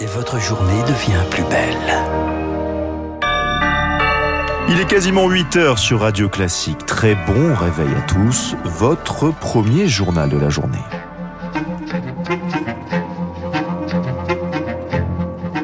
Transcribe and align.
et 0.00 0.06
votre 0.06 0.38
journée 0.38 0.80
devient 0.82 1.22
plus 1.30 1.42
belle. 1.44 1.98
Il 4.70 4.80
est 4.80 4.86
quasiment 4.86 5.28
8 5.28 5.56
heures 5.56 5.78
sur 5.78 6.00
Radio 6.00 6.28
Classique. 6.28 6.84
Très 6.86 7.14
bon 7.14 7.54
réveil 7.54 7.88
à 7.96 8.02
tous. 8.02 8.54
Votre 8.64 9.30
premier 9.32 9.88
journal 9.88 10.28
de 10.28 10.36
la 10.36 10.50
journée. 10.50 10.78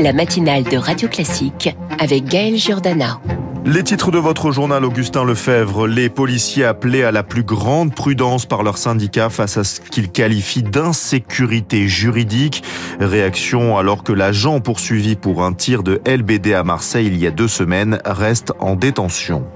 La 0.01 0.13
matinale 0.13 0.65
de 0.65 0.77
Radio 0.77 1.09
Classique 1.09 1.77
avec 2.01 2.25
Gaël 2.25 2.57
Giordana. 2.57 3.21
Les 3.67 3.83
titres 3.83 4.11
de 4.11 4.19
votre 4.19 4.53
journal, 4.53 4.85
Augustin 4.85 5.25
Lefebvre. 5.25 5.87
Les 5.87 6.11
policiers 6.11 6.67
appelés 6.67 7.03
à 7.03 7.11
la 7.11 7.23
plus 7.23 7.45
grande 7.45 7.95
prudence 7.95 8.45
par 8.45 8.63
leur 8.63 8.77
syndicat 8.77 9.31
face 9.31 9.57
à 9.57 9.65
ce 9.65 9.81
qu'ils 9.81 10.11
qualifient 10.11 10.63
d'insécurité 10.63 11.89
juridique. 11.89 12.63
Réaction 13.01 13.79
alors 13.79 14.05
que 14.05 14.13
l'agent 14.13 14.61
poursuivi 14.61 15.17
pour 15.17 15.43
un 15.43 15.55
tir 15.55 15.83
de 15.83 16.03
LBD 16.07 16.53
à 16.53 16.63
Marseille 16.63 17.07
il 17.07 17.17
y 17.17 17.27
a 17.27 17.31
deux 17.31 17.49
semaines 17.49 18.01
reste 18.05 18.53
en 18.61 18.77
détention. 18.77 19.47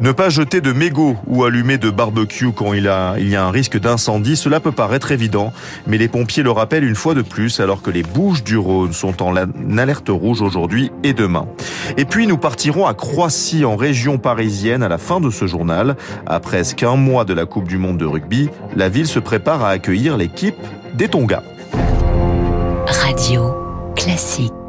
Ne 0.00 0.12
pas 0.12 0.30
jeter 0.30 0.62
de 0.62 0.72
mégots 0.72 1.16
ou 1.26 1.44
allumer 1.44 1.76
de 1.76 1.90
barbecue 1.90 2.50
quand 2.50 2.72
il, 2.72 2.88
a, 2.88 3.16
il 3.18 3.28
y 3.28 3.36
a 3.36 3.44
un 3.44 3.50
risque 3.50 3.78
d'incendie, 3.78 4.36
cela 4.36 4.58
peut 4.58 4.72
paraître 4.72 5.12
évident, 5.12 5.52
mais 5.86 5.98
les 5.98 6.08
pompiers 6.08 6.42
le 6.42 6.50
rappellent 6.50 6.84
une 6.84 6.96
fois 6.96 7.12
de 7.12 7.22
plus 7.22 7.60
alors 7.60 7.82
que 7.82 7.90
les 7.90 8.02
Bouches 8.02 8.42
du 8.42 8.56
Rhône 8.56 8.94
sont 8.94 9.22
en 9.22 9.36
alerte 9.76 10.08
rouge 10.08 10.40
aujourd'hui 10.40 10.90
et 11.02 11.12
demain. 11.12 11.46
Et 11.98 12.06
puis 12.06 12.26
nous 12.26 12.38
partirons 12.38 12.86
à 12.86 12.94
Croissy 13.34 13.64
en 13.64 13.74
région 13.74 14.16
parisienne 14.16 14.84
à 14.84 14.88
la 14.88 14.96
fin 14.96 15.18
de 15.18 15.28
ce 15.28 15.48
journal. 15.48 15.96
À 16.24 16.38
presque 16.38 16.84
un 16.84 16.94
mois 16.94 17.24
de 17.24 17.34
la 17.34 17.46
Coupe 17.46 17.66
du 17.66 17.78
Monde 17.78 17.98
de 17.98 18.04
rugby, 18.04 18.48
la 18.76 18.88
ville 18.88 19.08
se 19.08 19.18
prépare 19.18 19.64
à 19.64 19.70
accueillir 19.70 20.16
l'équipe 20.16 20.54
des 20.94 21.08
Tonga. 21.08 21.42
Radio 22.86 23.56
classique. 23.96 24.63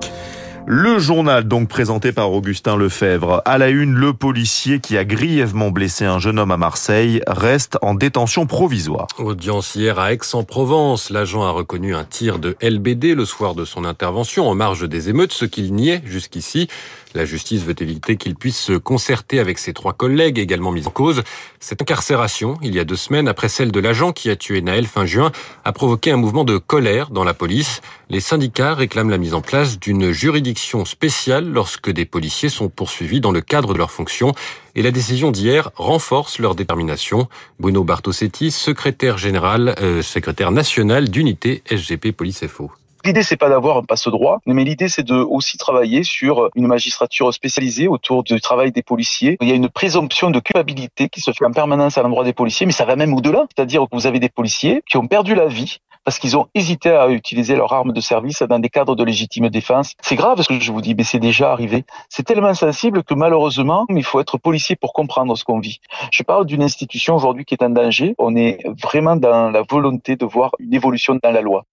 Le 0.67 0.97
journal 0.97 1.47
donc 1.47 1.69
présenté 1.69 2.11
par 2.11 2.31
Augustin 2.31 2.75
Lefebvre. 2.75 3.43
À 3.45 3.59
la 3.59 3.69
une, 3.69 3.93
le 3.93 4.13
policier 4.13 4.79
qui 4.79 4.97
a 4.97 5.05
grièvement 5.05 5.69
blessé 5.69 6.05
un 6.05 6.17
jeune 6.17 6.39
homme 6.39 6.49
à 6.49 6.57
Marseille 6.57 7.21
reste 7.27 7.77
en 7.83 7.93
détention 7.93 8.47
provisoire. 8.47 9.05
Audience 9.19 9.75
hier 9.75 9.99
à 9.99 10.11
Aix-en-Provence. 10.11 11.11
L'agent 11.11 11.43
a 11.43 11.51
reconnu 11.51 11.93
un 11.93 12.03
tir 12.03 12.39
de 12.39 12.57
LBD 12.63 13.13
le 13.13 13.25
soir 13.25 13.53
de 13.53 13.63
son 13.63 13.85
intervention 13.85 14.49
en 14.49 14.55
marge 14.55 14.89
des 14.89 15.07
émeutes, 15.09 15.33
ce 15.33 15.45
qu'il 15.45 15.71
niait 15.75 16.01
jusqu'ici. 16.03 16.67
La 17.13 17.25
justice 17.25 17.61
veut 17.61 17.75
éviter 17.79 18.17
qu'il 18.17 18.35
puisse 18.35 18.59
se 18.59 18.73
concerter 18.73 19.39
avec 19.39 19.59
ses 19.59 19.71
trois 19.71 19.93
collègues 19.93 20.39
également 20.39 20.71
mis 20.71 20.85
en 20.85 20.89
cause. 20.89 21.21
Cette 21.59 21.81
incarcération, 21.81 22.57
il 22.61 22.75
y 22.75 22.79
a 22.79 22.83
deux 22.83 22.97
semaines, 22.97 23.27
après 23.27 23.49
celle 23.49 23.71
de 23.71 23.79
l'agent 23.79 24.11
qui 24.11 24.29
a 24.31 24.35
tué 24.35 24.61
Naël 24.61 24.85
fin 24.87 25.05
juin, 25.05 25.31
a 25.63 25.71
provoqué 25.71 26.11
un 26.11 26.17
mouvement 26.17 26.43
de 26.43 26.57
colère 26.57 27.11
dans 27.11 27.23
la 27.23 27.33
police. 27.33 27.81
Les 28.09 28.19
syndicats 28.19 28.75
réclament 28.75 29.09
la 29.09 29.17
mise 29.17 29.33
en 29.33 29.41
place 29.41 29.79
d'une 29.79 30.11
juridiction 30.11 30.85
spéciale 30.85 31.49
lorsque 31.49 31.89
des 31.89 32.05
policiers 32.05 32.49
sont 32.49 32.69
poursuivis 32.69 33.19
dans 33.19 33.31
le 33.31 33.41
cadre 33.41 33.73
de 33.73 33.79
leurs 33.79 33.89
fonctions. 33.89 34.33
Et 34.75 34.83
la 34.83 34.91
décision 34.91 35.31
d'hier 35.31 35.71
renforce 35.75 36.37
leur 36.37 36.53
détermination. 36.53 37.27
Bruno 37.59 37.83
Bartosetti, 37.83 38.51
secrétaire 38.51 39.17
général, 39.17 39.75
euh, 39.81 40.03
secrétaire 40.03 40.51
national 40.51 41.09
d'unité 41.09 41.63
SGP 41.65 42.11
Police 42.11 42.45
FO. 42.45 42.69
L'idée, 43.05 43.21
c'est 43.21 43.37
pas 43.37 43.49
d'avoir 43.49 43.77
un 43.77 43.83
passe-droit, 43.83 44.39
mais 44.47 44.63
l'idée, 44.63 44.89
c'est 44.89 45.03
de 45.03 45.13
aussi 45.13 45.57
travailler 45.57 46.03
sur 46.03 46.49
une 46.55 46.65
magistrature 46.65 47.31
spécialisée 47.31 47.87
autour 47.87 48.23
du 48.23 48.41
travail 48.41 48.71
des 48.71 48.81
policiers. 48.81 49.37
Il 49.41 49.47
y 49.47 49.51
a 49.51 49.55
une 49.55 49.69
présomption 49.69 50.31
de 50.31 50.39
culpabilité 50.39 51.07
qui 51.09 51.21
se 51.21 51.31
fait 51.31 51.45
en 51.45 51.51
permanence 51.51 51.99
à 51.99 52.01
l'endroit 52.01 52.23
des 52.23 52.33
policiers, 52.33 52.65
mais 52.65 52.71
ça 52.71 52.85
va 52.85 52.95
même 52.95 53.13
au-delà. 53.13 53.45
C'est-à-dire 53.55 53.83
que 53.83 53.95
vous 53.95 54.07
avez 54.07 54.19
des 54.19 54.29
policiers 54.29 54.81
qui 54.89 54.97
ont 54.97 55.05
perdu 55.05 55.35
la 55.35 55.45
vie 55.45 55.77
parce 56.05 56.19
qu'ils 56.19 56.37
ont 56.37 56.47
hésité 56.53 56.91
à 56.91 57.09
utiliser 57.09 57.55
leur 57.55 57.73
arme 57.73 57.91
de 57.91 57.99
service 57.99 58.43
dans 58.43 58.59
des 58.59 58.69
cadres 58.69 58.95
de 58.95 59.03
légitime 59.03 59.49
défense. 59.49 59.93
C'est 60.01 60.15
grave 60.15 60.41
ce 60.41 60.47
que 60.47 60.59
je 60.59 60.71
vous 60.71 60.81
dis, 60.81 60.95
mais 60.95 61.03
c'est 61.03 61.19
déjà 61.19 61.51
arrivé. 61.51 61.83
C'est 62.09 62.23
tellement 62.23 62.53
sensible 62.53 63.03
que 63.03 63.15
malheureusement, 63.15 63.85
il 63.89 64.03
faut 64.03 64.19
être 64.19 64.37
policier 64.37 64.75
pour 64.75 64.93
comprendre 64.93 65.35
ce 65.35 65.43
qu'on 65.43 65.59
vit. 65.59 65.81
Je 66.11 66.23
parle 66.23 66.45
d'une 66.45 66.61
institution 66.61 67.15
aujourd'hui 67.15 67.43
qui 67.43 67.55
est 67.55 67.63
en 67.63 67.71
danger. 67.71 68.13
On 68.19 68.35
est 68.35 68.59
vraiment 68.81 69.15
dans 69.15 69.49
la 69.49 69.63
volonté 69.63 70.15
de 70.15 70.25
voir 70.25 70.51
une 70.59 70.73
évolution 70.73 71.19
dans 71.21 71.31
la 71.31 71.41
loi. 71.41 71.65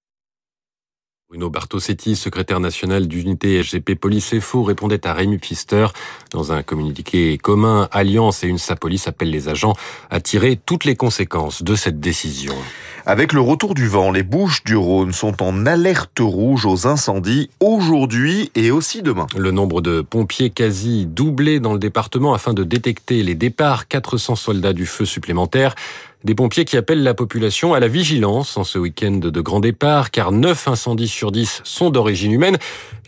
Bruno 1.32 1.48
Bartosetti, 1.48 2.14
secrétaire 2.14 2.60
national 2.60 3.08
d'unité 3.08 3.62
SGP 3.62 3.94
Police 3.94 4.34
et 4.34 4.40
Faux, 4.40 4.64
répondait 4.64 5.06
à 5.06 5.14
Rémi 5.14 5.38
Pfister. 5.38 5.86
Dans 6.30 6.52
un 6.52 6.62
communiqué 6.62 7.38
commun, 7.38 7.88
Alliance 7.90 8.44
et 8.44 8.48
UNSA 8.48 8.76
Police 8.76 9.08
appellent 9.08 9.30
les 9.30 9.48
agents 9.48 9.72
à 10.10 10.20
tirer 10.20 10.56
toutes 10.56 10.84
les 10.84 10.94
conséquences 10.94 11.62
de 11.62 11.74
cette 11.74 12.00
décision. 12.00 12.52
Avec 13.04 13.32
le 13.32 13.40
retour 13.40 13.74
du 13.74 13.88
vent, 13.88 14.12
les 14.12 14.22
Bouches 14.22 14.62
du 14.62 14.76
Rhône 14.76 15.12
sont 15.12 15.42
en 15.42 15.66
alerte 15.66 16.20
rouge 16.20 16.66
aux 16.66 16.86
incendies 16.86 17.50
aujourd'hui 17.58 18.52
et 18.54 18.70
aussi 18.70 19.02
demain. 19.02 19.26
Le 19.36 19.50
nombre 19.50 19.80
de 19.80 20.02
pompiers 20.02 20.50
quasi 20.50 21.06
doublé 21.06 21.58
dans 21.58 21.72
le 21.72 21.80
département 21.80 22.32
afin 22.32 22.54
de 22.54 22.62
détecter 22.62 23.24
les 23.24 23.34
départs. 23.34 23.88
400 23.88 24.36
soldats 24.36 24.72
du 24.72 24.86
feu 24.86 25.04
supplémentaires. 25.04 25.74
Des 26.24 26.36
pompiers 26.36 26.64
qui 26.64 26.76
appellent 26.76 27.02
la 27.02 27.14
population 27.14 27.74
à 27.74 27.80
la 27.80 27.88
vigilance 27.88 28.56
en 28.56 28.62
ce 28.62 28.78
week-end 28.78 29.10
de 29.10 29.40
grand 29.40 29.58
départ, 29.58 30.12
car 30.12 30.30
9 30.30 30.68
incendies 30.68 31.08
sur 31.08 31.32
10 31.32 31.62
sont 31.64 31.90
d'origine 31.90 32.30
humaine 32.30 32.58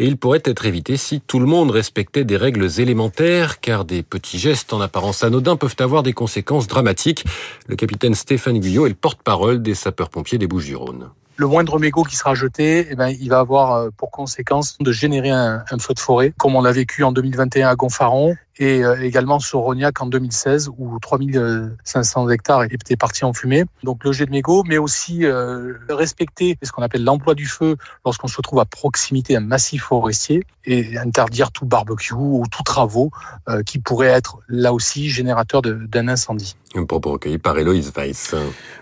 et 0.01 0.07
ils 0.07 0.17
pourraient 0.17 0.43
être 0.45 0.67
évités 0.67 0.97
si 0.97 1.21
tout 1.21 1.39
le 1.39 1.47
monde 1.47 1.71
respectait 1.71 2.25
des 2.25 2.37
règles 2.37 2.69
élémentaires, 2.81 3.61
car 3.61 3.85
des 3.85 4.03
petits 4.03 4.41
gestes 4.41 4.73
en 4.73 4.81
apparence 4.81 5.23
anodins 5.23 5.55
peuvent 5.55 5.77
avoir 5.79 6.03
des 6.03 6.13
conséquences 6.13 6.67
dramatiques. 6.67 7.25
Le 7.69 7.77
capitaine 7.77 8.17
Stéphane 8.17 8.59
Guyot 8.59 8.87
est 8.87 8.89
le 8.89 8.95
porte-parole 8.97 9.63
des 9.63 9.77
sapeurs-pompiers 9.85 10.39
des 10.39 10.47
Bouches-du-Rhône. 10.47 11.11
Le 11.37 11.47
moindre 11.47 11.79
mégot 11.79 12.05
qui 12.05 12.17
sera 12.17 12.35
jeté, 12.35 12.87
eh 12.91 12.95
ben, 12.95 13.09
il 13.09 13.29
va 13.29 13.41
avoir 13.41 13.73
euh, 13.73 13.91
pour 13.97 14.11
conséquence 14.11 14.79
de 14.79 14.93
générer 14.93 15.31
un, 15.31 15.65
un 15.69 15.79
feu 15.79 15.93
de 15.93 15.99
forêt, 15.99 16.33
comme 16.39 16.55
on 16.55 16.63
l'a 16.63 16.71
vécu 16.71 17.03
en 17.03 17.11
2021 17.11 17.69
à 17.69 17.75
Gonfaron, 17.75 18.37
et 18.59 18.85
euh, 18.85 19.03
également 19.03 19.39
sur 19.39 19.61
Rognac 19.61 20.01
en 20.01 20.07
2016 20.07 20.71
où 20.79 20.99
3500 21.01 22.29
hectares 22.31 22.65
étaient 22.65 22.97
partis 22.97 23.25
en 23.25 23.33
fumée. 23.33 23.65
Donc 23.83 24.05
le 24.05 24.13
jet 24.13 24.27
de 24.27 24.31
mégots, 24.31 24.63
mais 24.67 24.79
aussi 24.79 25.25
euh, 25.25 25.75
respecter 25.89 26.57
ce 26.63 26.71
qu'on 26.73 26.83
appelle 26.83 27.05
l'emploi 27.05 27.35
du 27.35 27.47
feu 27.47 27.77
lorsqu'on 28.05 28.29
se 28.29 28.41
trouve 28.41 28.61
à 28.61 28.65
proximité 28.65 29.35
d'un 29.35 29.41
massif 29.41 29.85
forestier 29.85 30.45
et 30.67 30.97
interdire 30.97 31.51
tout 31.51 31.67
barbecue 31.67 32.15
ou 32.15 32.45
tout 32.51 32.63
travaux 32.63 33.11
euh, 33.49 33.63
qui 33.63 33.79
pourraient 33.79 34.07
être 34.07 34.39
là 34.49 34.73
aussi 34.73 35.11
générateurs 35.11 35.63
d'un 35.63 36.09
incendie. 36.09 36.57
Un 36.77 36.87
propos 36.87 37.13
recueilli 37.13 37.39
par 37.39 37.59
Héloïse 37.59 37.93
Weiss. 37.95 38.35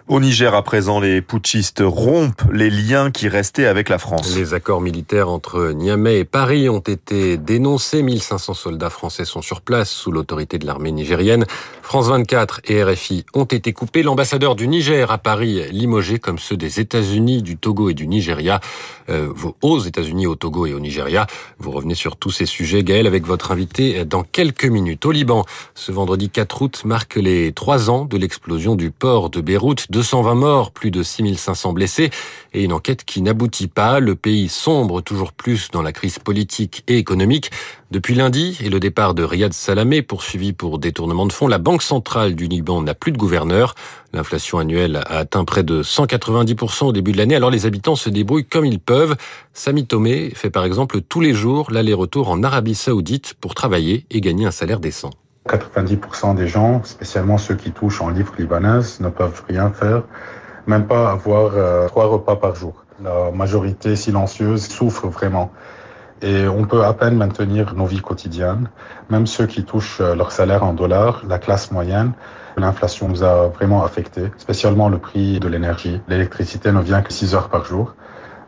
Au 0.09 0.21
Niger, 0.21 0.54
à 0.54 0.62
présent, 0.62 1.00
les 1.00 1.21
putschistes 1.21 1.83
rompent 1.84 2.44
les 2.53 2.71
liens 2.71 3.10
qui 3.10 3.28
restaient 3.28 3.66
avec 3.66 3.89
la 3.89 3.99
France. 3.99 4.34
Les 4.34 4.54
accords 4.54 4.81
militaires 4.81 5.28
entre 5.28 5.72
Niamey 5.72 6.21
et 6.21 6.25
Paris 6.25 6.69
ont 6.69 6.78
été 6.81 7.37
dénoncés. 7.37 8.03
1500 8.03 8.54
soldats 8.54 8.91
français 8.91 9.25
sont 9.25 9.43
sur 9.43 9.62
place 9.65 9.91
sous 9.91 10.12
l'autorité 10.12 10.59
de 10.59 10.67
l'armée 10.67 10.93
nigérienne. 10.93 11.47
France 11.83 12.09
24 12.09 12.61
et 12.67 12.83
RFI 12.83 13.25
ont 13.34 13.45
été 13.45 13.73
coupés. 13.73 14.03
L'ambassadeur 14.03 14.55
du 14.55 14.69
Niger 14.69 15.11
à 15.11 15.19
Paris, 15.19 15.71
limogé 15.71 16.19
comme 16.19 16.39
ceux 16.39 16.56
des 16.56 16.81
États-Unis, 16.81 17.43
du 17.43 17.56
Togo 17.56 17.91
et 17.91 17.95
du 17.95 18.06
Nigeria, 18.06 18.61
euh, 19.09 19.33
aux 19.61 19.78
États-Unis, 19.78 20.27
au 20.27 20.34
Togo 20.34 20.67
et 20.67 20.75
au 20.75 20.81
Nigeria. 20.81 21.27
Vous 21.59 21.71
revenez 21.71 21.95
sur 21.95 22.17
tous 22.17 22.31
ces 22.31 22.47
sujets, 22.47 22.83
Gaël, 22.83 23.06
avec 23.06 23.27
votre 23.27 23.53
invité 23.53 24.05
dans 24.05 24.22
quelques 24.22 24.65
minutes. 24.65 25.05
Au 25.06 25.12
Liban, 25.12 25.45
ce 25.75 25.93
vendredi 25.93 26.31
4 26.31 26.62
août 26.62 26.83
marque 26.84 27.17
les 27.17 27.53
trois 27.53 27.91
ans 27.91 28.05
de 28.05 28.17
l'explosion 28.17 28.75
du 28.75 28.91
port 28.91 29.31
de 29.31 29.41
Beyrouth. 29.41 29.87
220 29.91 30.34
morts, 30.34 30.71
plus 30.71 30.91
de 30.91 31.03
6500 31.03 31.72
blessés 31.72 32.11
et 32.53 32.65
une 32.65 32.72
enquête 32.72 33.05
qui 33.05 33.22
n'aboutit 33.22 33.69
pas. 33.69 34.01
Le 34.01 34.15
pays 34.15 34.49
sombre 34.49 35.01
toujours 35.01 35.33
plus 35.33 35.71
dans 35.71 35.83
la 35.83 35.93
crise 35.93 36.19
politique 36.19 36.84
et 36.89 36.99
économique. 36.99 37.51
Depuis 37.92 38.14
lundi 38.14 38.58
et 38.64 38.70
le 38.70 38.80
départ 38.80 39.12
de 39.12 39.22
Riyad 39.22 39.53
Salamé, 39.53 40.00
poursuivi 40.00 40.54
pour 40.54 40.78
détournement 40.78 41.26
de 41.26 41.32
fonds, 41.32 41.47
la 41.47 41.58
Banque 41.58 41.82
centrale 41.82 42.34
du 42.34 42.47
Liban 42.47 42.80
n'a 42.80 42.94
plus 42.94 43.12
de 43.12 43.19
gouverneur. 43.19 43.75
L'inflation 44.14 44.58
annuelle 44.58 44.97
a 44.97 45.19
atteint 45.19 45.44
près 45.44 45.62
de 45.62 45.82
190% 45.82 46.86
au 46.86 46.92
début 46.92 47.12
de 47.12 47.19
l'année, 47.19 47.36
alors 47.36 47.50
les 47.50 47.66
habitants 47.66 47.94
se 47.94 48.08
débrouillent 48.08 48.47
comme 48.47 48.64
ils 48.64 48.80
peuvent. 48.80 49.14
Sami 49.53 49.84
Tomé 49.84 50.30
fait 50.34 50.48
par 50.48 50.64
exemple 50.64 51.03
tous 51.03 51.21
les 51.21 51.34
jours 51.34 51.71
l'aller-retour 51.71 52.30
en 52.30 52.42
Arabie 52.42 52.74
Saoudite 52.74 53.34
pour 53.34 53.54
travailler 53.54 54.06
et 54.10 54.22
gagner 54.22 54.47
un 54.47 54.53
salaire 54.53 54.80
décent. 54.80 55.10
90% 55.50 56.34
des 56.34 56.48
gens, 56.48 56.83
spécialement 56.84 57.36
ceux 57.36 57.56
qui 57.56 57.72
touchent 57.72 58.00
en 58.00 58.09
livres 58.09 58.33
libanaises, 58.38 59.00
ne 59.00 59.10
peuvent 59.10 59.42
rien 59.50 59.71
faire, 59.71 60.04
même 60.66 60.86
pas 60.86 61.10
avoir 61.10 61.53
euh, 61.56 61.88
trois 61.88 62.06
repas 62.06 62.36
par 62.36 62.54
jour. 62.54 62.86
La 63.04 63.30
majorité 63.33 63.97
silencieuse 63.97 64.66
souffre 64.66 65.09
vraiment 65.09 65.53
et 66.22 66.47
on 66.48 66.65
peut 66.65 66.84
à 66.84 66.92
peine 66.92 67.16
maintenir 67.16 67.74
nos 67.74 67.86
vies 67.86 68.01
quotidiennes. 68.01 68.69
Même 69.10 69.27
ceux 69.27 69.47
qui 69.47 69.65
touchent 69.65 70.01
euh, 70.01 70.15
leur 70.15 70.33
salaire 70.33 70.63
en 70.65 70.72
dollars, 70.72 71.22
la 71.28 71.39
classe 71.39 71.71
moyenne, 71.71 72.13
l'inflation 72.57 73.09
nous 73.09 73.22
a 73.22 73.48
vraiment 73.48 73.84
affectés, 73.84 74.30
spécialement 74.39 74.89
le 74.89 74.98
prix 74.98 75.41
de 75.41 75.48
l'énergie. 75.48 76.01
L'électricité 76.09 76.71
ne 76.72 76.80
vient 76.80 77.03
que 77.03 77.13
6 77.13 77.34
heures 77.34 77.48
par 77.48 77.65
jour. 77.65 77.95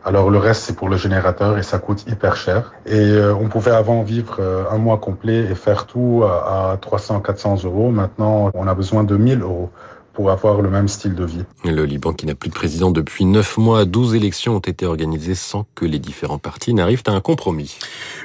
Alors 0.05 0.29
le 0.29 0.37
reste, 0.37 0.63
c'est 0.63 0.75
pour 0.75 0.87
le 0.87 0.97
générateur 0.97 1.57
et 1.57 1.63
ça 1.63 1.79
coûte 1.79 2.05
hyper 2.07 2.35
cher. 2.35 2.73
Et 2.85 2.99
euh, 2.99 3.33
on 3.33 3.49
pouvait 3.49 3.71
avant 3.71 4.03
vivre 4.03 4.37
euh, 4.39 4.63
un 4.71 4.77
mois 4.77 4.99
complet 4.99 5.39
et 5.39 5.55
faire 5.55 5.87
tout 5.87 6.23
à 6.23 6.77
300, 6.79 7.19
400 7.21 7.63
euros. 7.65 7.89
Maintenant, 7.89 8.51
on 8.53 8.67
a 8.67 8.75
besoin 8.75 9.03
de 9.03 9.17
1000 9.17 9.41
euros 9.41 9.71
pour 10.15 10.31
avoir 10.31 10.61
le 10.61 10.69
même 10.69 10.87
style 10.87 11.13
de 11.13 11.25
vie. 11.25 11.43
Le 11.65 11.85
Liban 11.85 12.13
qui 12.13 12.25
n'a 12.25 12.35
plus 12.35 12.49
de 12.49 12.55
président 12.55 12.89
depuis 12.89 13.25
neuf 13.25 13.57
mois, 13.57 13.85
12 13.85 14.15
élections 14.15 14.55
ont 14.55 14.59
été 14.59 14.85
organisées 14.85 15.35
sans 15.35 15.65
que 15.75 15.85
les 15.85 15.99
différents 15.99 16.37
partis 16.37 16.73
n'arrivent 16.73 17.03
à 17.05 17.11
un 17.11 17.21
compromis. 17.21 17.77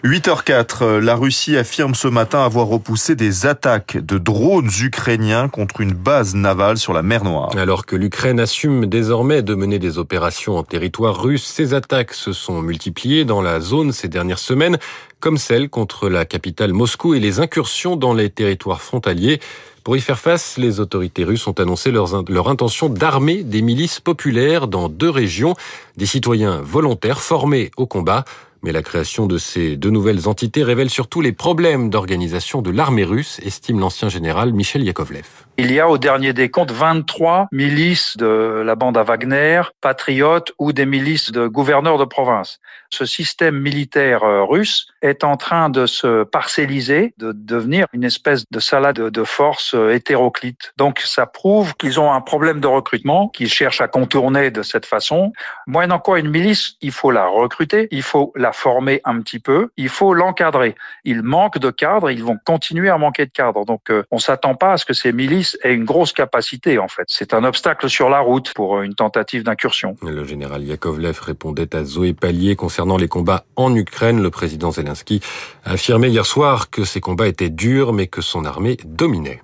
8h04, 0.05 0.99
la 0.99 1.17
Russie 1.17 1.57
affirme 1.57 1.95
ce 1.95 2.09
matin 2.09 2.45
avoir 2.45 2.69
repoussé 2.69 3.17
des 3.17 3.45
attaques 3.45 3.99
de 3.99 4.19
drones 4.19 4.71
ukrainiens 4.81 5.49
contre 5.49 5.81
une 5.81 5.93
base 5.93 6.35
navale 6.35 6.79
sur 6.79 6.93
la 6.93 7.03
mer 7.03 7.25
Noire. 7.25 7.51
Alors 7.57 7.85
que 7.85 7.97
l'Ukraine 7.97 8.41
assume 8.41 8.87
désormais 8.87 9.43
de 9.43 9.55
mener 9.55 9.79
des 9.79 9.99
opérations 9.99 10.57
en 10.57 10.63
territoire 10.63 11.21
russe, 11.21 11.45
ces 11.45 11.75
attaques 11.75 12.15
se 12.15 12.33
sont 12.33 12.63
multipliées 12.63 13.25
dans 13.25 13.43
la 13.43 13.61
zone 13.61 13.93
ces 13.93 14.09
dernières 14.09 14.39
semaines, 14.39 14.79
comme 15.19 15.37
celle 15.37 15.69
contre 15.69 16.09
la 16.09 16.25
capitale 16.25 16.73
Moscou 16.73 17.15
et 17.15 17.21
les 17.21 17.41
incursions 17.41 17.97
dans 17.97 18.15
les 18.15 18.31
territoires 18.31 18.81
frontaliers. 18.81 19.41
Pour 19.83 19.97
y 19.97 20.01
faire 20.01 20.19
face, 20.19 20.59
les 20.59 20.79
autorités 20.79 21.25
russes 21.25 21.47
ont 21.47 21.53
annoncé 21.53 21.91
leur, 21.91 22.49
intention 22.49 22.89
d'armer 22.89 23.43
des 23.43 23.63
milices 23.63 23.99
populaires 24.01 24.69
dans 24.69 24.89
deux 24.89 25.09
régions, 25.09 25.55
des 25.97 26.07
citoyens 26.07 26.61
volontaires 26.63 27.21
formés 27.21 27.71
au 27.77 27.87
combat. 27.87 28.25
Mais 28.63 28.73
la 28.73 28.83
création 28.83 29.27
de 29.27 29.39
ces 29.39 29.77
deux 29.77 29.91
nouvelles 29.91 30.29
entités 30.29 30.63
révèle 30.63 30.91
surtout 30.91 31.23
les 31.23 31.33
problèmes 31.33 31.89
d'organisation 31.89 32.61
de 32.61 32.71
l'armée 32.71 33.05
russe, 33.05 33.41
estime 33.43 33.81
l'ancien 33.81 34.09
général 34.09 34.53
Michel 34.53 34.83
Yakovlev. 34.83 35.25
Il 35.57 35.73
y 35.73 35.81
a 35.81 35.89
au 35.89 35.99
dernier 35.99 36.33
des 36.33 36.51
comptes 36.51 36.71
23 36.71 37.49
milices 37.53 38.17
de 38.17 38.63
la 38.65 38.75
bande 38.75 38.97
à 38.97 39.03
Wagner, 39.03 39.63
patriotes 39.81 40.53
ou 40.59 40.73
des 40.73 40.87
milices 40.87 41.33
de 41.33 41.47
gouverneurs 41.47 41.99
de 41.99 42.05
province. 42.05 42.61
Ce 42.91 43.05
système 43.05 43.59
militaire 43.59 44.23
russe 44.49 44.89
est 45.01 45.23
en 45.23 45.37
train 45.37 45.71
de 45.71 45.87
se 45.87 46.25
parcelliser, 46.25 47.15
de 47.19 47.33
devenir 47.33 47.87
une 47.93 48.05
espèce 48.05 48.45
de 48.51 48.59
salade 48.59 48.97
de 48.97 49.25
forces 49.25 49.77
hétéroclites. 49.93 50.73
Donc 50.77 51.01
ça 51.01 51.27
prouve 51.27 51.75
qu'ils 51.77 52.01
ont 52.01 52.13
un 52.13 52.21
problème 52.21 52.61
de 52.61 52.67
recrutement, 52.67 53.29
qu'ils 53.29 53.53
cherchent 53.53 53.81
à 53.81 53.89
contourner 53.89 54.51
de 54.51 54.63
cette 54.63 54.87
façon. 54.87 55.33
Moyennant 55.67 55.99
quoi 55.99 56.19
une 56.19 56.31
milice, 56.31 56.77
il 56.81 56.91
faut 56.93 57.11
la 57.11 57.27
recruter, 57.27 57.87
il 57.91 58.03
faut 58.03 58.33
la 58.35 58.50
former 58.53 59.01
un 59.05 59.21
petit 59.21 59.39
peu, 59.39 59.69
il 59.77 59.89
faut 59.89 60.15
l'encadrer. 60.15 60.75
Il 61.05 61.23
manque 61.23 61.59
de 61.59 61.71
cadres, 61.71 62.11
ils 62.11 62.25
vont 62.25 62.39
continuer 62.45 62.89
à 62.89 62.99
manquer 62.99 63.27
de 63.27 63.31
cadres. 63.31 63.65
Donc 63.65 63.93
on 64.11 64.19
s'attend 64.19 64.55
pas 64.55 64.73
à 64.73 64.77
ce 64.77 64.85
que 64.85 64.93
ces 64.93 65.13
milices 65.13 65.59
aient 65.63 65.75
une 65.75 65.85
grosse 65.85 66.13
capacité 66.13 66.79
en 66.79 66.89
fait. 66.89 67.05
C'est 67.09 67.35
un 67.35 67.45
obstacle 67.45 67.89
sur 67.89 68.09
la 68.09 68.21
route 68.21 68.53
pour 68.55 68.81
une 68.83 68.95
tentative 68.95 69.43
d'incursion. 69.43 69.97
Le 70.03 70.25
général 70.25 70.63
Yakovlev 70.65 71.21
répondait 71.21 71.75
à 71.75 71.85
Zoé 71.85 72.13
Pallier 72.13 72.57
concernant 72.57 72.97
les 72.97 73.09
combats 73.09 73.45
en 73.57 73.75
Ukraine. 73.75 74.23
Le 74.23 74.31
président 74.31 74.71
Zelensky 74.71 75.21
a 75.65 75.73
affirmé 75.73 76.09
hier 76.09 76.27
soir 76.27 76.71
que 76.71 76.85
ces 76.85 77.01
combats 77.01 77.29
étaient 77.29 77.51
durs 77.51 77.93
mais 77.93 78.07
que 78.07 78.21
son 78.21 78.45
armée 78.45 78.77
dominait. 78.85 79.41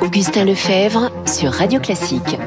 Augustin 0.00 0.44
Lefebvre 0.44 1.10
sur 1.26 1.52
Radio 1.52 1.80
Classique. 1.80 2.38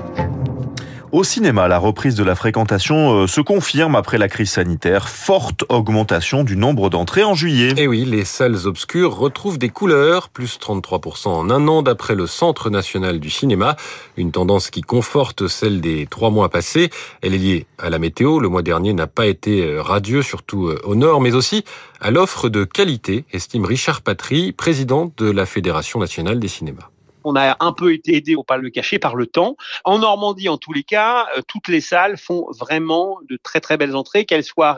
Au 1.13 1.23
cinéma, 1.23 1.69
la 1.69 1.77
reprise 1.77 2.15
de 2.15 2.23
la 2.23 2.35
fréquentation 2.35 3.27
se 3.27 3.39
confirme 3.39 3.95
après 3.95 4.17
la 4.17 4.27
crise 4.27 4.51
sanitaire. 4.51 5.07
Forte 5.07 5.63
augmentation 5.69 6.43
du 6.43 6.57
nombre 6.57 6.89
d'entrées 6.89 7.23
en 7.23 7.33
juillet. 7.33 7.73
Et 7.77 7.87
oui, 7.87 8.03
les 8.03 8.25
salles 8.25 8.67
obscures 8.67 9.15
retrouvent 9.15 9.57
des 9.57 9.69
couleurs, 9.69 10.27
plus 10.27 10.59
33% 10.59 11.29
en 11.29 11.49
un 11.49 11.65
an 11.69 11.81
d'après 11.81 12.13
le 12.13 12.27
Centre 12.27 12.69
national 12.69 13.21
du 13.21 13.29
cinéma. 13.29 13.77
Une 14.17 14.33
tendance 14.33 14.69
qui 14.69 14.81
conforte 14.81 15.47
celle 15.47 15.79
des 15.79 16.07
trois 16.07 16.29
mois 16.29 16.49
passés. 16.49 16.89
Elle 17.21 17.33
est 17.33 17.37
liée 17.39 17.65
à 17.79 17.89
la 17.89 17.99
météo. 17.99 18.41
Le 18.41 18.49
mois 18.49 18.61
dernier 18.61 18.91
n'a 18.91 19.07
pas 19.07 19.27
été 19.27 19.79
radieux, 19.79 20.21
surtout 20.21 20.73
au 20.83 20.95
nord, 20.95 21.21
mais 21.21 21.35
aussi 21.35 21.63
à 22.01 22.11
l'offre 22.11 22.49
de 22.49 22.65
qualité, 22.65 23.23
estime 23.31 23.63
Richard 23.63 24.01
Patry, 24.01 24.51
président 24.51 25.13
de 25.15 25.31
la 25.31 25.45
Fédération 25.45 26.01
nationale 26.01 26.39
des 26.39 26.49
cinémas 26.49 26.89
on 27.23 27.35
a 27.35 27.57
un 27.59 27.73
peu 27.73 27.93
été 27.93 28.15
aidé, 28.15 28.35
au 28.35 28.43
pas 28.43 28.57
le 28.57 28.69
cacher, 28.69 28.99
par 28.99 29.15
le 29.15 29.27
temps. 29.27 29.57
En 29.83 29.99
Normandie, 29.99 30.49
en 30.49 30.57
tous 30.57 30.73
les 30.73 30.83
cas, 30.83 31.27
toutes 31.47 31.67
les 31.67 31.81
salles 31.81 32.17
font 32.17 32.47
vraiment 32.57 33.19
de 33.29 33.37
très 33.41 33.59
très 33.59 33.77
belles 33.77 33.95
entrées, 33.95 34.25
qu'elles 34.25 34.43
soient 34.43 34.69
à 34.69 34.77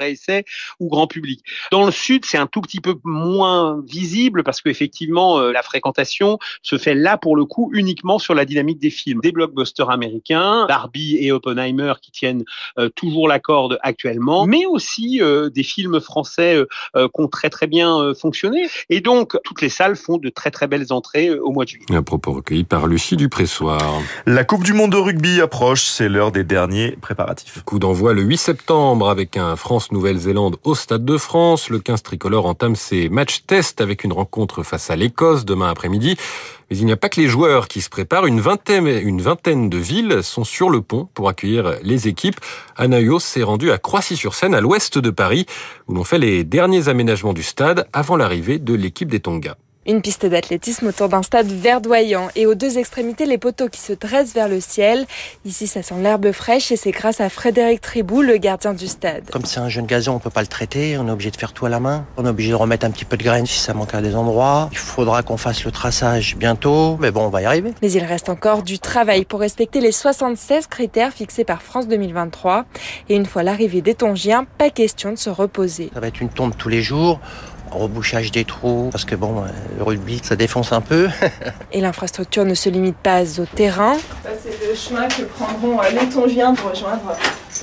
ou 0.79 0.89
grand 0.89 1.07
public. 1.07 1.43
Dans 1.71 1.85
le 1.85 1.91
sud, 1.91 2.25
c'est 2.25 2.37
un 2.37 2.47
tout 2.47 2.61
petit 2.61 2.79
peu 2.79 2.95
moins 3.03 3.81
visible 3.85 4.43
parce 4.43 4.61
qu'effectivement, 4.61 5.39
la 5.39 5.61
fréquentation 5.61 6.39
se 6.61 6.77
fait 6.77 6.95
là 6.95 7.17
pour 7.17 7.35
le 7.35 7.45
coup 7.45 7.69
uniquement 7.73 8.19
sur 8.19 8.33
la 8.33 8.45
dynamique 8.45 8.79
des 8.79 8.89
films. 8.89 9.19
Des 9.21 9.31
blockbusters 9.31 9.89
américains, 9.89 10.65
Barbie 10.67 11.17
et 11.19 11.31
Oppenheimer 11.31 11.93
qui 12.01 12.11
tiennent 12.11 12.43
toujours 12.95 13.27
la 13.27 13.39
corde 13.39 13.77
actuellement, 13.81 14.45
mais 14.45 14.65
aussi 14.65 15.21
des 15.53 15.63
films 15.63 15.99
français 15.99 16.63
qui 16.95 17.21
ont 17.21 17.27
très 17.27 17.49
très 17.49 17.67
bien 17.67 18.13
fonctionné. 18.15 18.67
Et 18.89 19.01
donc, 19.01 19.37
toutes 19.43 19.61
les 19.61 19.69
salles 19.69 19.95
font 19.95 20.17
de 20.17 20.29
très 20.29 20.51
très 20.51 20.67
belles 20.67 20.91
entrées 20.91 21.31
au 21.31 21.51
mois 21.51 21.65
de 21.65 21.69
juillet. 21.69 21.85
À 21.93 22.01
propos 22.01 22.38
recueilli 22.39 22.63
par 22.63 22.87
Lucie 22.87 23.17
Dupressoir. 23.17 24.01
La 24.25 24.45
Coupe 24.45 24.63
du 24.63 24.71
Monde 24.71 24.93
de 24.93 24.97
rugby 24.97 25.41
approche, 25.41 25.83
c'est 25.83 26.07
l'heure 26.07 26.31
des 26.31 26.45
derniers 26.45 26.91
préparatifs. 27.01 27.61
Coup 27.65 27.79
d'envoi 27.79 28.13
le 28.13 28.21
8 28.21 28.37
septembre 28.37 29.09
avec 29.09 29.35
un 29.35 29.57
France-Nouvelle-Zélande 29.57 30.55
au 30.63 30.73
Stade 30.73 31.03
de 31.03 31.17
France. 31.17 31.69
Le 31.69 31.79
15 31.79 32.01
tricolore 32.01 32.45
entame 32.45 32.77
ses 32.77 33.09
matchs 33.09 33.43
test 33.45 33.81
avec 33.81 34.05
une 34.05 34.13
rencontre 34.13 34.63
face 34.63 34.89
à 34.89 34.95
l'Écosse 34.95 35.43
demain 35.43 35.69
après-midi. 35.69 36.15
Mais 36.69 36.77
il 36.77 36.85
n'y 36.85 36.93
a 36.93 36.97
pas 36.97 37.09
que 37.09 37.19
les 37.19 37.27
joueurs 37.27 37.67
qui 37.67 37.81
se 37.81 37.89
préparent. 37.89 38.25
Une 38.25 38.39
vingtaine, 38.39 38.87
une 38.87 39.21
vingtaine 39.21 39.69
de 39.69 39.77
villes 39.77 40.23
sont 40.23 40.45
sur 40.45 40.69
le 40.69 40.81
pont 40.81 41.09
pour 41.13 41.27
accueillir 41.27 41.75
les 41.83 42.07
équipes. 42.07 42.39
Anaïos 42.77 43.19
s'est 43.19 43.43
rendu 43.43 43.71
à 43.71 43.77
Croissy-sur-Seine, 43.77 44.55
à 44.55 44.61
l'ouest 44.61 44.97
de 44.97 45.09
Paris, 45.09 45.45
où 45.87 45.93
l'on 45.93 46.05
fait 46.05 46.19
les 46.19 46.45
derniers 46.45 46.87
aménagements 46.87 47.33
du 47.33 47.43
stade 47.43 47.87
avant 47.91 48.15
l'arrivée 48.15 48.59
de 48.59 48.73
l'équipe 48.73 49.09
des 49.09 49.19
Tonga. 49.19 49.57
Une 49.89 50.03
piste 50.03 50.27
d'athlétisme 50.27 50.85
autour 50.85 51.09
d'un 51.09 51.23
stade 51.23 51.47
verdoyant 51.47 52.27
et 52.35 52.45
aux 52.45 52.53
deux 52.53 52.77
extrémités 52.77 53.25
les 53.25 53.39
poteaux 53.39 53.69
qui 53.69 53.79
se 53.79 53.91
dressent 53.91 54.35
vers 54.35 54.47
le 54.47 54.59
ciel. 54.59 55.07
Ici 55.45 55.65
ça 55.65 55.81
sent 55.81 55.95
l'herbe 55.99 56.31
fraîche 56.31 56.71
et 56.71 56.75
c'est 56.75 56.91
grâce 56.91 57.19
à 57.21 57.27
Frédéric 57.27 57.81
Tribou, 57.81 58.21
le 58.21 58.37
gardien 58.37 58.75
du 58.75 58.85
stade. 58.85 59.23
Comme 59.31 59.45
c'est 59.45 59.59
un 59.59 59.67
jeune 59.67 59.87
gazon, 59.87 60.13
on 60.13 60.19
peut 60.19 60.29
pas 60.29 60.41
le 60.41 60.47
traiter, 60.47 60.95
on 60.99 61.07
est 61.07 61.11
obligé 61.11 61.31
de 61.31 61.37
faire 61.37 61.53
tout 61.53 61.65
à 61.65 61.69
la 61.69 61.79
main. 61.79 62.05
On 62.17 62.25
est 62.27 62.29
obligé 62.29 62.51
de 62.51 62.55
remettre 62.55 62.85
un 62.85 62.91
petit 62.91 63.03
peu 63.03 63.17
de 63.17 63.23
graines 63.23 63.47
si 63.47 63.57
ça 63.57 63.73
manque 63.73 63.95
à 63.95 64.01
des 64.01 64.15
endroits. 64.15 64.69
Il 64.71 64.77
faudra 64.77 65.23
qu'on 65.23 65.37
fasse 65.37 65.63
le 65.63 65.71
traçage 65.71 66.35
bientôt, 66.37 66.97
mais 66.99 67.09
bon, 67.09 67.25
on 67.25 67.29
va 67.29 67.41
y 67.41 67.45
arriver. 67.45 67.73
Mais 67.81 67.91
il 67.91 68.03
reste 68.03 68.29
encore 68.29 68.61
du 68.61 68.77
travail 68.77 69.25
pour 69.25 69.39
respecter 69.39 69.81
les 69.81 69.91
76 69.91 70.67
critères 70.67 71.13
fixés 71.13 71.45
par 71.45 71.63
France 71.63 71.87
2023. 71.87 72.65
Et 73.09 73.15
une 73.15 73.25
fois 73.25 73.41
l'arrivée 73.41 73.81
des 73.81 73.95
Tongiens, 73.95 74.45
pas 74.59 74.69
question 74.69 75.13
de 75.13 75.17
se 75.17 75.31
reposer. 75.31 75.89
Ça 75.95 75.99
va 75.99 76.09
être 76.09 76.21
une 76.21 76.29
tombe 76.29 76.55
tous 76.55 76.69
les 76.69 76.83
jours 76.83 77.19
rebouchage 77.71 78.31
des 78.31 78.45
trous, 78.45 78.89
parce 78.91 79.05
que 79.05 79.15
bon, 79.15 79.43
le 79.77 79.83
rugby, 79.83 80.19
ça 80.23 80.35
défonce 80.35 80.71
un 80.71 80.81
peu. 80.81 81.09
et 81.71 81.81
l'infrastructure 81.81 82.45
ne 82.45 82.53
se 82.53 82.69
limite 82.69 82.97
pas 82.97 83.23
au 83.39 83.45
terrain. 83.45 83.95
Ça, 84.23 84.29
c'est 84.41 84.67
le 84.67 84.75
chemin 84.75 85.07
que 85.07 85.23
prendront 85.23 85.79
les 85.91 86.09
Tongiens 86.09 86.53
pour 86.53 86.71
rejoindre 86.71 87.15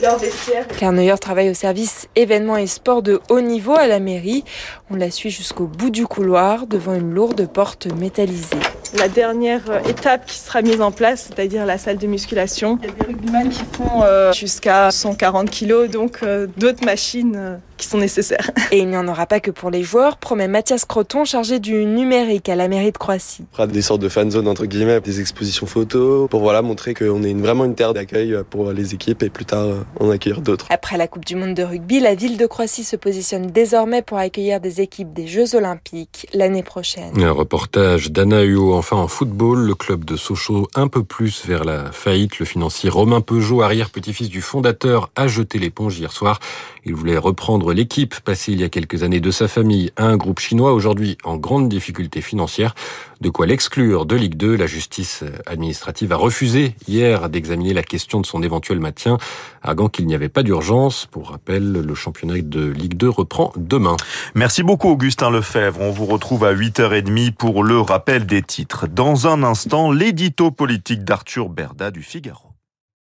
leur 0.03 0.19
vestiaire. 0.19 0.67
Claire 0.69 0.93
Neuer 0.93 1.17
travaille 1.20 1.50
au 1.50 1.55
service 1.55 2.08
événements 2.17 2.56
et 2.56 2.67
sports 2.67 3.03
de 3.03 3.20
haut 3.31 3.41
niveau 3.41 3.75
à 3.75 3.86
la 3.86 4.01
mairie. 4.01 4.44
On 4.91 4.96
la 4.96 5.10
suit 5.10 5.31
jusqu'au 5.31 5.67
bout 5.67 5.91
du 5.91 6.06
couloir, 6.06 6.67
devant 6.67 6.94
une 6.94 7.13
lourde 7.13 7.46
porte 7.46 7.86
métallisée. 7.94 8.56
La 8.98 9.08
dernière 9.08 9.63
étape 9.89 10.27
qui 10.27 10.39
sera 10.39 10.63
mise 10.63 10.81
en 10.81 10.93
place, 10.93 11.29
c'est-à-dire 11.29 11.67
la 11.67 11.79
salle 11.79 11.98
de 11.98 12.06
musculation. 12.06 12.79
Il 12.82 12.89
y 12.89 12.91
a 12.91 12.94
des 12.94 13.06
rugbyman 13.06 13.48
qui 13.48 13.65
font 13.72 14.03
euh, 14.03 14.32
jusqu'à 14.32 14.91
140 14.91 15.51
kilos, 15.51 15.91
donc 15.91 16.20
euh, 16.22 16.46
d'autres 16.56 16.84
machines 16.84 17.34
euh, 17.36 17.56
qui 17.77 17.87
sont 17.87 17.99
nécessaires. 17.99 18.51
Et 18.73 18.79
il 18.79 18.89
n'y 18.89 18.97
en 18.97 19.09
aura 19.09 19.27
pas 19.27 19.41
que 19.41 19.51
pour 19.51 19.71
les 19.71 19.83
joueurs, 19.83 20.17
promet 20.17 20.49
Mathias 20.49 20.85
Croton, 20.85 21.25
chargé 21.25 21.59
du 21.59 21.85
numérique 21.85 22.49
à 22.49 22.56
la 22.56 22.69
mairie 22.69 22.93
de 22.93 22.99
Croissy. 22.99 23.45
On 23.53 23.56
fera 23.56 23.67
des 23.67 23.83
sortes 23.83 24.01
de 24.01 24.09
fan 24.09 24.31
zones, 24.31 24.49
entre 24.49 24.67
guillemets, 24.67 25.01
des 25.01 25.21
expositions 25.21 25.67
photos, 25.67 26.29
pour 26.29 26.41
voilà, 26.41 26.63
montrer 26.63 26.95
qu'on 26.95 27.23
est 27.23 27.31
une, 27.31 27.43
vraiment 27.43 27.65
une 27.65 27.75
terre 27.75 27.95
d'accueil 27.95 28.37
pour 28.51 28.73
les 28.73 28.95
équipes 28.95 29.23
et 29.23 29.31
plus 29.31 29.45
tard 29.45 29.67
en 30.01 30.11
accueillir 30.11 30.41
d'autres. 30.41 30.67
Après 30.71 30.97
la 30.97 31.09
Coupe 31.09 31.25
du 31.25 31.37
Monde 31.37 31.55
de 31.55 31.63
rugby, 31.63 32.01
la 32.01 32.15
ville 32.15 32.37
de 32.37 32.47
Croissy 32.47 32.85
se 32.85 32.97
positionne 32.97 33.47
désormais 33.47 34.03
pour 34.03 34.19
accueillir 34.19 34.61
des 34.61 34.81
équipes 34.81 35.13
des 35.13 35.27
Jeux 35.27 35.55
Olympiques 35.55 36.27
l'année 36.33 36.63
prochaine. 36.63 37.21
Un 37.23 37.31
reportage 37.31 38.11
d'Anna 38.11 38.43
Huot. 38.43 38.75
Enfin, 38.75 38.97
en 38.97 39.09
football, 39.09 39.61
le 39.61 39.75
club 39.75 40.05
de 40.05 40.17
Sochaux 40.17 40.69
un 40.75 40.89
peu 40.89 41.03
plus 41.05 41.47
vers 41.47 41.65
la 41.65 41.93
faillite. 41.93 42.39
Le 42.39 42.47
financier 42.47 42.91
Romain 42.91 43.21
Peugeot, 43.21 43.63
arrière-petit-fils 43.63 44.29
du 44.29 44.41
fondateur, 44.41 45.11
a 45.17 45.27
jeté 45.27 45.59
l'éponge 45.59 45.99
hier 45.99 46.13
soir. 46.13 46.39
Il 46.85 46.95
voulait 46.95 47.19
reprendre 47.19 47.66
l'équipe 47.75 48.20
passée 48.20 48.53
il 48.53 48.61
y 48.61 48.65
a 48.65 48.69
quelques 48.69 49.03
années 49.03 49.20
de 49.20 49.31
sa 49.31 49.49
famille 49.49 49.93
à 49.96 50.05
un 50.05 50.17
groupe 50.17 50.41
chinois 50.41 50.73
aujourd'hui 50.73 51.19
en 51.25 51.37
grande 51.37 51.69
difficulté 51.69 52.20
financière. 52.20 52.75
De 53.20 53.31
quoi 53.31 53.46
l'exclure 53.46 54.05
de 54.05 54.15
Ligue 54.15 54.37
2. 54.37 54.56
La 54.56 54.67
justice 54.67 55.25
administrative 55.46 56.13
a 56.13 56.17
refusé 56.17 56.75
hier 56.87 57.29
d'examiner 57.29 57.73
la 57.73 57.82
question 57.82 58.20
de 58.20 58.27
son 58.27 58.43
éventuel 58.43 58.79
maintien, 58.79 59.19
arguant 59.63 59.89
qu'il 59.89 60.06
n'y 60.06 60.15
avait 60.15 60.29
pas 60.29 60.43
d'urgence. 60.43 61.06
Pour 61.06 61.31
rappel, 61.31 61.73
le 61.73 61.94
championnat 61.94 62.41
de 62.43 62.67
Ligue 62.67 62.96
2 62.96 63.08
reprend 63.08 63.53
demain. 63.56 63.96
Merci 64.35 64.63
beaucoup 64.63 64.89
Augustin 64.89 65.31
Lefebvre. 65.31 65.81
On 65.81 65.91
vous 65.91 66.06
retrouve 66.06 66.44
à 66.44 66.55
8h30 66.55 67.32
pour 67.32 67.65
le 67.65 67.81
rappel 67.81 68.27
des 68.27 68.43
titres. 68.43 68.87
Dans 68.87 69.27
un 69.27 69.43
instant, 69.43 69.91
l'édito 69.91 70.51
politique 70.51 71.05
d'Arthur 71.05 71.49
Berda 71.49 71.91
du 71.91 72.03
Figaro. 72.03 72.45